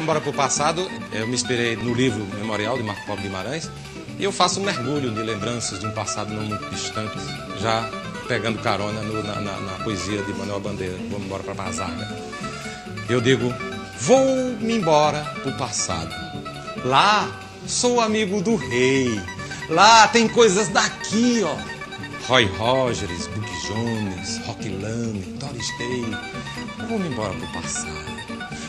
vamos 0.00 0.04
embora 0.04 0.20
pro 0.20 0.32
passado. 0.32 0.90
Eu 1.12 1.26
me 1.26 1.34
inspirei 1.34 1.76
no 1.76 1.92
livro 1.92 2.24
Memorial 2.36 2.76
de 2.76 2.82
Marco 2.82 3.04
Polo 3.04 3.20
Guimarães 3.20 3.70
e 4.18 4.24
eu 4.24 4.32
faço 4.32 4.60
um 4.60 4.64
mergulho 4.64 5.10
de 5.10 5.22
lembranças 5.22 5.78
de 5.78 5.86
um 5.86 5.90
passado 5.92 6.32
não 6.32 6.42
muito 6.42 6.64
distante, 6.70 7.16
já 7.58 7.88
pegando 8.26 8.62
carona 8.62 9.02
no, 9.02 9.22
na, 9.22 9.40
na, 9.40 9.60
na, 9.60 9.72
poesia 9.84 10.22
de 10.22 10.32
Manuel 10.32 10.60
Bandeira. 10.60 10.96
Vamos 11.10 11.26
embora 11.26 11.42
para 11.42 11.54
Bazaga. 11.54 12.08
Eu 13.08 13.20
digo, 13.20 13.52
vou-me 13.98 14.74
embora 14.74 15.22
pro 15.42 15.52
passado. 15.52 16.14
Lá 16.84 17.28
sou 17.66 18.00
amigo 18.00 18.40
do 18.40 18.56
rei. 18.56 19.20
Lá 19.68 20.08
tem 20.08 20.28
coisas 20.28 20.68
daqui, 20.68 21.42
ó. 21.44 21.56
Roy 22.26 22.46
Rogers, 22.56 23.26
Buck 23.26 23.50
Jones, 23.66 24.38
Rock 24.46 24.68
Lane, 24.68 25.20
Doris 25.38 25.78
Day. 25.78 26.06
Vou-me 26.88 27.08
embora 27.08 27.34
pro 27.34 27.60
passado. 27.60 28.19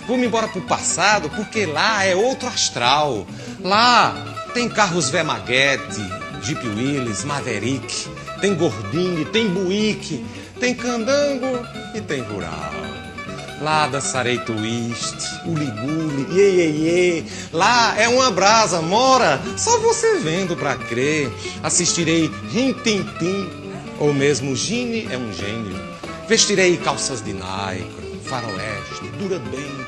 Vou-me 0.08 0.26
embora 0.26 0.48
pro 0.48 0.62
passado 0.62 1.30
porque 1.30 1.66
lá 1.66 2.04
é 2.04 2.16
outro 2.16 2.48
astral. 2.48 3.26
Lá 3.62 4.50
tem 4.54 4.68
carros 4.68 5.10
Vemaguete, 5.10 6.02
Jeep 6.42 6.68
Willys, 6.68 7.24
Maverick, 7.24 8.10
tem 8.42 8.56
Gordini, 8.56 9.26
tem 9.26 9.48
Buick, 9.48 10.26
tem 10.60 10.74
Candango 10.74 11.66
e 11.96 12.02
tem 12.02 12.22
Rural. 12.22 12.72
Lá 13.62 13.88
dançarei 13.88 14.40
twist, 14.40 15.18
uli-guli, 15.46 16.28
iê, 16.32 16.50
iê, 16.50 16.70
iê. 16.72 17.24
Lá 17.54 17.96
é 17.96 18.10
uma 18.10 18.32
brasa, 18.32 18.82
mora, 18.82 19.40
só 19.56 19.78
você 19.78 20.18
vendo 20.18 20.56
pra 20.56 20.76
crer. 20.76 21.32
Assistirei 21.62 22.32
rim-tim-tim, 22.50 23.48
ou 24.00 24.14
mesmo 24.16 24.56
Gine 24.56 25.08
é 25.12 25.18
um 25.18 25.32
gênio. 25.32 25.80
Vestirei 26.28 26.76
calças 26.78 27.22
de 27.22 27.34
naicro, 27.34 28.20
faroeste, 28.26 29.06
dura 29.20 29.38
bem. 29.38 29.81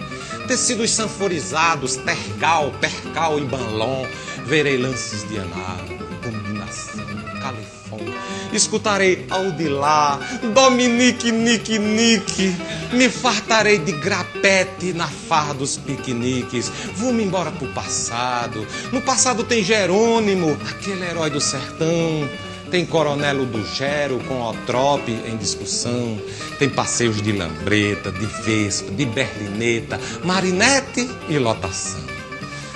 Tecidos 0.48 0.92
sanforizados, 0.92 1.96
tergal, 1.98 2.72
percal 2.80 3.40
e 3.40 3.44
banlon. 3.44 4.06
Verei 4.46 4.78
lances 4.78 5.28
de 5.30 5.40
análogo, 5.40 6.04
combinação, 6.22 7.06
califone. 7.42 8.14
Escutarei 8.52 9.26
Audilá, 9.30 10.20
Dominique, 10.54 11.32
Nique, 11.32 11.80
Nique. 11.80 12.56
Me 12.92 13.10
fartarei 13.10 13.80
de 13.80 13.94
grapete 13.94 14.94
na 14.94 15.08
farra 15.08 15.54
dos 15.54 15.78
piqueniques. 15.78 16.72
Vou-me 16.96 17.24
embora 17.24 17.52
pro 17.52 17.68
passado. 17.70 18.68
No 18.92 19.02
passado 19.02 19.44
tem 19.44 19.64
Jerônimo, 19.64 20.58
aquele 20.70 21.06
herói 21.06 21.30
do 21.30 21.42
sertão. 21.42 22.30
Tem 22.74 22.88
Coronelo 22.88 23.46
do 23.46 23.64
Gero 23.64 24.18
com 24.28 24.42
Otrope 24.42 25.12
em 25.12 25.38
discussão. 25.38 26.20
Tem 26.58 26.68
passeios 26.68 27.22
de 27.22 27.32
lambreta, 27.32 28.12
de 28.12 28.26
vespa, 28.26 28.92
de 28.92 29.06
berlineta, 29.06 30.00
marinete 30.24 31.08
e 31.30 31.38
lotação. 31.38 32.02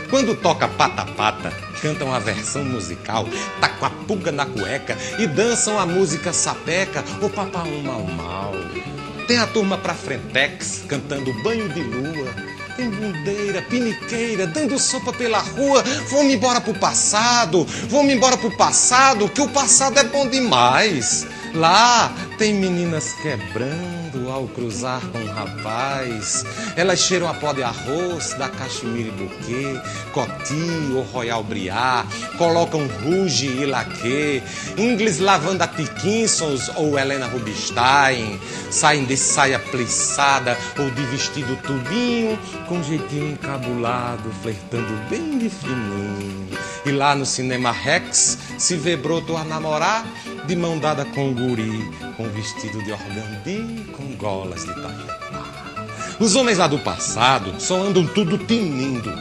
Quando 0.07 0.35
toca 0.35 0.67
pata-pata, 0.67 1.49
cantam 1.81 2.13
a 2.13 2.19
versão 2.19 2.63
musical, 2.63 3.27
tá 3.59 3.69
com 3.69 3.85
a 3.87 3.89
pulga 3.89 4.31
na 4.31 4.45
cueca 4.45 4.95
e 5.17 5.25
dançam 5.25 5.79
a 5.79 5.85
música 5.87 6.31
sapeca, 6.31 7.03
o 7.19 7.27
papaum 7.27 7.81
mal 7.81 8.03
mal. 8.03 8.53
Tem 9.27 9.39
a 9.39 9.47
turma 9.47 9.79
pra 9.79 9.95
frentex, 9.95 10.83
cantando 10.87 11.33
banho 11.41 11.67
de 11.69 11.81
lua. 11.81 12.46
Tem 12.77 12.91
bundeira, 12.91 13.63
piniqueira, 13.63 14.45
dando 14.45 14.77
sopa 14.77 15.11
pela 15.11 15.39
rua. 15.39 15.81
Vou-me 16.09 16.35
embora 16.35 16.61
pro 16.61 16.75
passado, 16.75 17.65
vou-me 17.89 18.13
embora 18.13 18.37
pro 18.37 18.55
passado, 18.55 19.27
que 19.27 19.41
o 19.41 19.49
passado 19.49 19.97
é 19.97 20.03
bom 20.03 20.27
demais. 20.27 21.25
Lá 21.55 22.13
tem 22.37 22.53
meninas 22.53 23.13
quebrando 23.23 23.96
ao 24.37 24.47
cruzar 24.47 25.01
com 25.11 25.17
um 25.17 25.33
rapaz. 25.33 26.45
Elas 26.75 26.99
cheiram 26.99 27.27
a 27.27 27.33
pó 27.33 27.53
de 27.53 27.63
arroz 27.63 28.33
da 28.35 28.47
Cachemire 28.47 29.11
Bouquet, 29.11 29.81
Coty 30.13 30.93
ou 30.93 31.01
Royal 31.01 31.43
Briar. 31.43 32.05
Colocam 32.37 32.87
Rouge 33.03 33.47
e 33.47 33.65
Laque, 33.65 34.43
Ingles 34.77 35.19
Lavanda 35.19 35.65
Dickinsons 35.67 36.69
ou 36.75 36.97
Helena 36.97 37.27
Rubinstein. 37.27 38.39
Saem 38.69 39.05
de 39.05 39.17
saia 39.17 39.59
plissada 39.59 40.57
ou 40.77 40.89
de 40.91 41.01
vestido 41.07 41.55
tubinho, 41.63 42.37
com 42.67 42.81
jeitinho 42.83 43.31
encabulado, 43.31 44.29
flertando 44.41 44.93
bem 45.09 45.39
de 45.39 45.49
fininho. 45.49 46.47
E 46.85 46.91
lá 46.91 47.15
no 47.15 47.25
Cinema 47.25 47.71
Rex 47.71 48.37
se 48.57 48.75
vê 48.75 48.95
broto 48.95 49.35
a 49.35 49.43
namorar 49.43 50.05
de 50.47 50.55
mão 50.55 50.79
dada 50.79 51.03
com 51.03 51.29
o 51.29 51.33
guri, 51.33 51.91
com 52.15 52.23
vestido 52.29 52.81
de 52.81 52.91
organdi, 52.93 53.83
com 53.91 54.15
golas 54.15 54.61
de 54.61 54.73
taquepá. 54.73 55.75
Os 56.19 56.37
homens 56.37 56.57
lá 56.57 56.67
do 56.67 56.79
passado 56.79 57.59
só 57.59 57.81
andam 57.81 58.07
tudo 58.07 58.37
tinindo, 58.37 59.13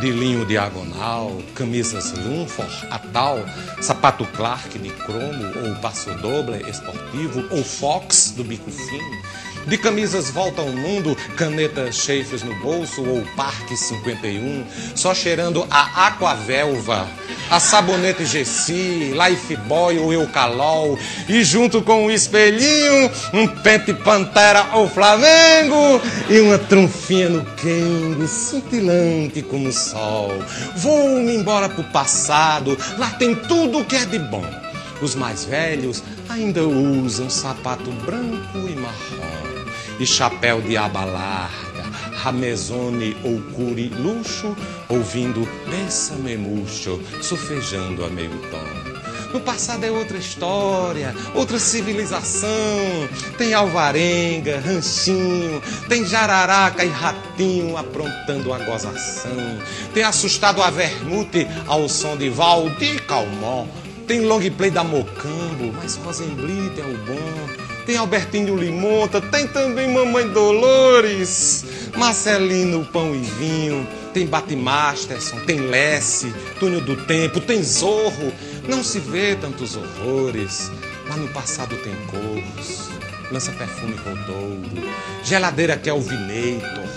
de 0.00 0.10
linho 0.10 0.46
diagonal, 0.46 1.42
camisas 1.54 2.12
Lumford, 2.12 2.86
Atal, 2.90 3.44
sapato 3.82 4.24
Clark 4.34 4.78
de 4.78 4.88
cromo, 4.88 5.44
ou 5.66 5.74
passo 5.76 6.10
doble 6.14 6.64
esportivo, 6.66 7.44
ou 7.50 7.62
Fox 7.62 8.32
do 8.34 8.42
bico 8.42 8.70
fino, 8.70 9.22
de 9.66 9.76
camisas 9.76 10.30
volta 10.30 10.62
ao 10.62 10.68
mundo, 10.68 11.14
canetas 11.36 11.96
chafes 11.96 12.42
no 12.42 12.54
bolso 12.60 13.04
ou 13.04 13.22
Parque 13.36 13.76
51, 13.76 14.64
só 14.96 15.14
cheirando 15.14 15.66
a 15.70 16.06
Aquavelva, 16.08 17.06
a 17.52 17.60
sabonete 17.60 18.24
Gessi, 18.24 19.12
Lifebuoy 19.12 19.98
ou 19.98 20.10
Eucalol, 20.10 20.98
e 21.28 21.44
junto 21.44 21.82
com 21.82 22.06
um 22.06 22.10
espelhinho, 22.10 23.10
um 23.34 23.46
pente 23.46 23.92
Pantera 23.92 24.70
ou 24.72 24.88
Flamengo 24.88 26.00
e 26.30 26.40
uma 26.40 26.56
trunfinha 26.56 27.28
no 27.28 27.44
Kengo, 27.44 28.26
cintilante 28.26 29.42
como 29.42 29.68
o 29.68 29.72
sol. 29.72 30.32
Vou-me 30.76 31.36
embora 31.36 31.68
pro 31.68 31.84
passado, 31.84 32.74
lá 32.96 33.10
tem 33.10 33.34
tudo 33.34 33.84
que 33.84 33.96
é 33.96 34.06
de 34.06 34.18
bom. 34.18 34.46
Os 35.02 35.14
mais 35.14 35.44
velhos 35.44 36.02
ainda 36.30 36.62
usam 36.62 37.28
sapato 37.28 37.90
branco 37.90 38.66
e 38.66 38.74
marrom 38.76 39.42
e 40.00 40.06
chapéu 40.06 40.62
de 40.62 40.74
aba 40.74 41.04
larga, 41.04 41.71
ramezone 42.22 43.16
ou 43.24 43.40
curi 43.52 43.88
luxo, 43.88 44.56
ouvindo 44.88 45.48
Bessa-me 45.68 46.36
murcho, 46.36 47.00
sufejando 47.20 48.04
a 48.04 48.08
meio 48.08 48.30
tom. 48.48 48.92
No 49.32 49.40
passado 49.40 49.82
é 49.82 49.90
outra 49.90 50.18
história, 50.18 51.14
outra 51.34 51.58
civilização. 51.58 52.48
Tem 53.38 53.54
alvarenga, 53.54 54.60
ranchinho, 54.60 55.60
tem 55.88 56.04
jararaca 56.04 56.84
e 56.84 56.88
ratinho 56.88 57.76
aprontando 57.76 58.52
a 58.52 58.58
gozação. 58.58 59.58
Tem 59.92 60.04
assustado 60.04 60.62
a 60.62 60.70
vermute 60.70 61.48
ao 61.66 61.88
som 61.88 62.16
de 62.16 62.28
Valdir 62.28 63.04
Calmon. 63.06 63.66
Tem 64.06 64.20
long 64.20 64.42
play 64.50 64.70
da 64.70 64.84
Mocambo, 64.84 65.72
mas 65.74 65.96
Rosenblit 65.96 66.78
é 66.78 66.84
o 66.84 66.98
bom. 66.98 67.71
Tem 67.86 67.96
Albertinho 67.96 68.56
Limonta, 68.56 69.20
tem 69.20 69.46
também 69.48 69.92
Mamãe 69.92 70.28
Dolores, 70.28 71.64
Marcelino 71.96 72.84
Pão 72.86 73.14
e 73.14 73.20
Vinho, 73.20 73.86
tem 74.14 74.26
Batmasterson, 74.26 75.40
tem 75.40 75.58
Lesse, 75.58 76.32
Túnel 76.60 76.80
do 76.80 76.96
Tempo, 77.06 77.40
tem 77.40 77.62
Zorro. 77.62 78.32
Não 78.68 78.84
se 78.84 79.00
vê 79.00 79.34
tantos 79.34 79.76
horrores. 79.76 80.70
Lá 81.08 81.16
no 81.16 81.28
passado 81.28 81.76
tem 81.76 81.94
corros, 82.06 82.88
lança 83.30 83.50
perfume 83.52 83.96
Rodolfo, 83.96 84.88
geladeira 85.24 85.76
Kelvinator, 85.76 86.88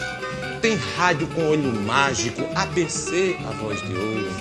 tem 0.61 0.75
rádio 0.95 1.27
com 1.27 1.49
olho 1.49 1.73
mágico, 1.81 2.41
ABC, 2.55 3.35
a 3.45 3.51
voz 3.51 3.81
de 3.81 3.93
ouro. 3.93 4.31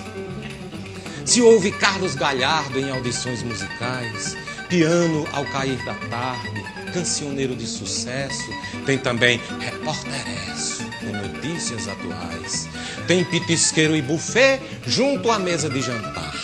Se 1.24 1.40
ouve 1.40 1.72
Carlos 1.72 2.14
Galhardo 2.14 2.78
em 2.78 2.90
audições 2.90 3.42
musicais, 3.42 4.36
piano 4.68 5.26
ao 5.32 5.44
cair 5.46 5.82
da 5.84 5.94
tarde, 5.94 6.64
cancioneiro 6.92 7.54
de 7.54 7.66
sucesso, 7.66 8.50
tem 8.86 8.98
também 8.98 9.40
repórteresso 9.60 10.84
com 11.00 11.12
notícias 11.12 11.88
atuais, 11.88 12.68
tem 13.06 13.24
pitisqueiro 13.24 13.94
e 13.96 14.02
buffet 14.02 14.60
junto 14.86 15.30
à 15.30 15.38
mesa 15.38 15.68
de 15.68 15.80
jantar. 15.80 16.34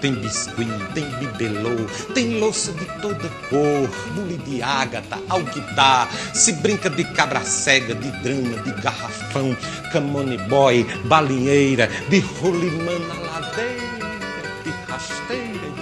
Tem 0.00 0.14
biscuit, 0.14 0.68
tem 0.92 1.04
bibelô, 1.18 1.86
tem 2.12 2.38
louça 2.38 2.70
de 2.72 2.84
toda 3.00 3.28
cor, 3.48 3.88
bule 4.14 4.36
de 4.38 4.62
ágata, 4.62 5.18
alquidar, 5.28 6.08
se 6.34 6.52
brinca 6.52 6.90
de 6.90 7.02
cabra 7.02 7.40
cega, 7.40 7.94
de 7.94 8.10
drama, 8.22 8.62
de 8.62 8.72
garrafão, 8.82 9.56
camone 9.92 10.36
boy, 10.36 10.84
balinheira, 11.06 11.90
de 12.10 12.20
rolimã 12.20 12.98
na 13.08 13.14
ladeira, 13.14 14.18
de 14.62 14.70
rasteira. 14.86 15.75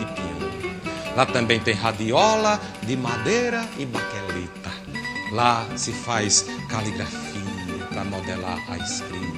Lá 1.16 1.24
também 1.24 1.60
tem 1.60 1.74
radiola 1.74 2.60
de 2.82 2.96
madeira 2.96 3.64
e 3.78 3.86
baquelita. 3.86 4.70
Lá 5.32 5.66
se 5.76 5.92
faz 5.92 6.46
caligrafia 6.68 7.86
para 7.88 8.04
modelar 8.04 8.58
a 8.68 8.76
escrita. 8.78 9.33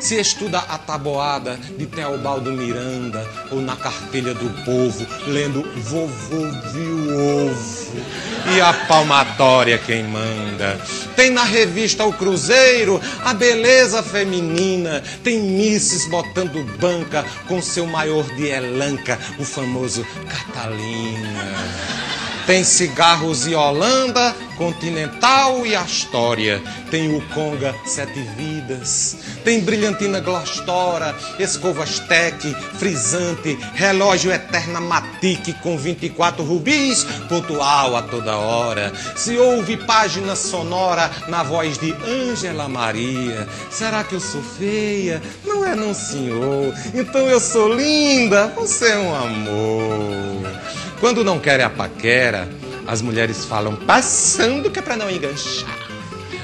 Se 0.00 0.20
estuda 0.20 0.58
a 0.58 0.78
taboada 0.78 1.58
de 1.76 1.86
Teobaldo 1.86 2.52
Miranda 2.52 3.26
ou 3.50 3.60
na 3.60 3.76
cartelha 3.76 4.34
do 4.34 4.48
povo, 4.64 5.06
lendo 5.26 5.62
Vovô 5.76 6.50
Viu 6.72 7.48
Ovo 7.48 8.18
e 8.54 8.60
a 8.60 8.72
palmatória 8.72 9.78
quem 9.78 10.04
manda. 10.04 10.78
Tem 11.16 11.30
na 11.30 11.44
revista 11.44 12.04
O 12.04 12.12
Cruzeiro 12.12 13.00
a 13.24 13.34
beleza 13.34 14.02
feminina, 14.02 15.02
tem 15.22 15.40
misses 15.40 16.06
botando 16.06 16.64
banca 16.78 17.24
com 17.46 17.60
seu 17.60 17.86
maior 17.86 18.24
de 18.36 18.48
elanca, 18.48 19.18
o 19.38 19.44
famoso 19.44 20.06
Catalina. 20.28 22.07
Tem 22.48 22.64
cigarros 22.64 23.46
e 23.46 23.54
Holanda, 23.54 24.34
Continental 24.56 25.66
e 25.66 25.76
Astória. 25.76 26.62
Tem 26.90 27.14
o 27.14 27.20
Conga 27.28 27.74
Sete 27.84 28.22
Vidas. 28.38 29.18
Tem 29.44 29.60
brilhantina 29.60 30.18
Glostora, 30.18 31.14
escovas 31.38 32.00
Tec, 32.00 32.40
frisante, 32.78 33.58
relógio 33.74 34.32
Eterna 34.32 34.80
Matic 34.80 35.60
com 35.62 35.76
24 35.76 36.42
rubis, 36.42 37.04
pontual 37.28 37.94
a 37.94 38.00
toda 38.00 38.38
hora. 38.38 38.94
Se 39.14 39.36
ouve 39.36 39.76
página 39.76 40.34
sonora 40.34 41.10
na 41.28 41.42
voz 41.42 41.76
de 41.76 41.92
Ângela 41.92 42.66
Maria. 42.66 43.46
Será 43.70 44.02
que 44.02 44.14
eu 44.14 44.20
sou 44.20 44.42
feia? 44.42 45.20
Não 45.44 45.66
é 45.66 45.76
não, 45.76 45.92
senhor. 45.92 46.74
Então 46.94 47.28
eu 47.28 47.40
sou 47.40 47.74
linda. 47.74 48.46
Você 48.56 48.88
é 48.88 48.98
um 48.98 49.14
amor. 49.14 50.87
Quando 51.00 51.22
não 51.22 51.38
querem 51.38 51.64
a 51.64 51.70
paquera, 51.70 52.48
as 52.86 53.00
mulheres 53.00 53.44
falam 53.44 53.76
passando 53.76 54.70
que 54.70 54.78
é 54.78 54.82
para 54.82 54.96
não 54.96 55.10
enganchar. 55.10 55.88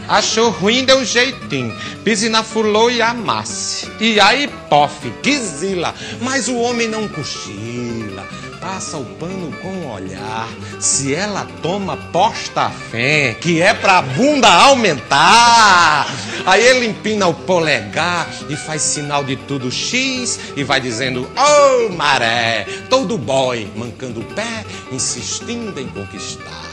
Achou 0.08 0.50
ruim, 0.50 0.84
deu 0.84 0.98
um 0.98 1.04
jeitinho. 1.04 1.74
Pise 2.04 2.28
na 2.28 2.42
fulô 2.42 2.90
e 2.90 3.00
amasse. 3.00 3.90
E 3.98 4.20
aí, 4.20 4.48
pof, 4.68 5.10
que 5.22 5.38
zila. 5.38 5.94
Mas 6.20 6.46
o 6.46 6.56
homem 6.56 6.86
não 6.88 7.08
cochila. 7.08 8.26
Passa 8.64 8.96
o 8.96 9.04
pano 9.04 9.52
com 9.60 9.68
o 9.68 9.92
olhar. 9.92 10.48
Se 10.80 11.14
ela 11.14 11.46
toma, 11.60 11.98
posta 11.98 12.62
a 12.62 12.70
fé, 12.70 13.36
que 13.38 13.60
é 13.60 13.74
pra 13.74 14.00
bunda 14.00 14.48
aumentar. 14.48 16.06
Aí 16.46 16.64
ele 16.64 16.86
empina 16.86 17.26
o 17.26 17.34
polegar 17.34 18.26
e 18.48 18.56
faz 18.56 18.80
sinal 18.80 19.22
de 19.22 19.36
tudo 19.36 19.70
X 19.70 20.40
e 20.56 20.64
vai 20.64 20.80
dizendo: 20.80 21.24
Ô 21.36 21.90
oh, 21.90 21.92
maré, 21.92 22.66
todo 22.88 23.18
boy, 23.18 23.70
mancando 23.76 24.20
o 24.20 24.24
pé, 24.34 24.64
insistindo 24.90 25.78
em 25.78 25.86
conquistar. 25.86 26.64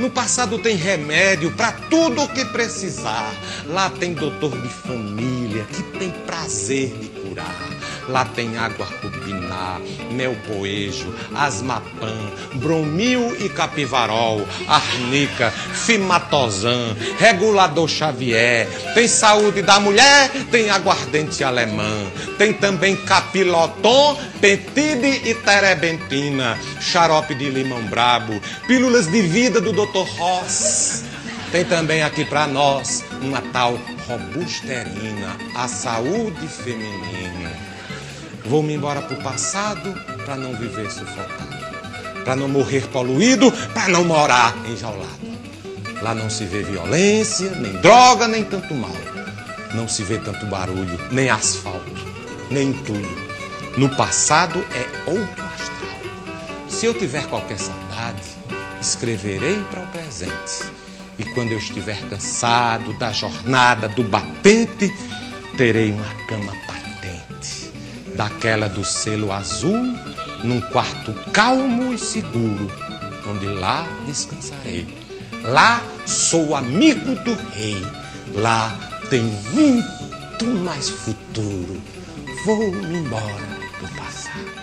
No 0.00 0.10
passado 0.10 0.58
tem 0.58 0.74
remédio 0.76 1.52
para 1.52 1.72
tudo 1.72 2.22
o 2.22 2.28
que 2.28 2.44
precisar. 2.46 3.32
Lá 3.66 3.88
tem 3.88 4.14
doutor 4.14 4.50
de 4.60 4.68
família 4.68 5.62
que 5.64 5.82
tem 5.98 6.10
prazer 6.26 6.88
de 6.88 7.08
curar. 7.08 7.70
Lá 8.08 8.24
tem 8.24 8.56
água 8.56 8.86
mel 10.10 10.36
poejo, 10.46 11.14
asmapã, 11.34 12.14
bromil 12.54 13.36
e 13.40 13.48
capivarol, 13.48 14.46
arnica, 14.66 15.50
fimatozan, 15.50 16.96
regulador 17.18 17.88
Xavier. 17.88 18.68
Tem 18.94 19.08
saúde 19.08 19.62
da 19.62 19.80
mulher, 19.80 20.30
tem 20.50 20.70
aguardente 20.70 21.42
alemã. 21.44 22.06
Tem 22.38 22.52
também 22.52 22.96
capiloton, 22.96 24.18
pentide 24.40 25.28
e 25.28 25.34
terebentina, 25.34 26.58
xarope 26.80 27.34
de 27.34 27.50
limão 27.50 27.82
brabo, 27.84 28.40
pílulas 28.66 29.06
de 29.06 29.22
vida 29.22 29.60
do 29.60 29.72
Dr. 29.72 30.08
Ross. 30.18 31.04
Tem 31.52 31.64
também 31.64 32.02
aqui 32.02 32.24
para 32.24 32.46
nós 32.46 33.04
uma 33.20 33.42
tal 33.52 33.76
robusterina, 34.06 35.36
a 35.54 35.66
saúde 35.66 36.46
feminina. 36.46 37.50
Vou-me 38.44 38.74
embora 38.74 39.02
para 39.02 39.16
o 39.16 39.22
passado 39.22 39.94
para 40.24 40.36
não 40.36 40.54
viver 40.54 40.90
sufocado, 40.90 41.56
para 42.24 42.36
não 42.36 42.48
morrer 42.48 42.86
poluído, 42.88 43.50
para 43.74 43.88
não 43.88 44.04
morar 44.04 44.56
enjaulado. 44.66 45.30
Lá 46.02 46.14
não 46.14 46.30
se 46.30 46.44
vê 46.46 46.62
violência, 46.62 47.50
nem 47.50 47.72
droga, 47.80 48.26
nem 48.26 48.42
tanto 48.44 48.74
mal. 48.74 48.94
Não 49.74 49.86
se 49.86 50.02
vê 50.02 50.18
tanto 50.18 50.46
barulho, 50.46 50.98
nem 51.12 51.28
asfalto, 51.28 51.92
nem 52.50 52.68
entulho. 52.68 53.30
No 53.76 53.88
passado 53.90 54.64
é 54.74 55.10
outro 55.10 55.44
astral. 55.44 56.00
Se 56.68 56.86
eu 56.86 56.94
tiver 56.94 57.26
qualquer 57.26 57.58
saudade, 57.58 58.22
escreverei 58.80 59.62
para 59.70 59.82
o 59.82 59.86
presente. 59.88 60.64
E 61.18 61.24
quando 61.34 61.52
eu 61.52 61.58
estiver 61.58 62.00
cansado 62.08 62.94
da 62.94 63.12
jornada 63.12 63.88
do 63.88 64.02
batente, 64.02 64.90
terei 65.56 65.92
uma 65.92 66.14
cama 66.26 66.52
daquela 68.20 68.68
do 68.68 68.84
selo 68.84 69.32
azul, 69.32 69.96
num 70.44 70.60
quarto 70.60 71.10
calmo 71.32 71.94
e 71.94 71.96
seguro, 71.96 72.70
onde 73.26 73.46
lá 73.46 73.88
descansarei. 74.04 74.86
Lá 75.42 75.82
sou 76.04 76.54
amigo 76.54 77.14
do 77.24 77.34
rei, 77.54 77.82
lá 78.34 78.78
tem 79.08 79.22
muito 79.54 80.44
mais 80.62 80.90
futuro. 80.90 81.80
Vou-me 82.44 82.98
embora 82.98 83.58
do 83.80 83.88
passado. 83.96 84.59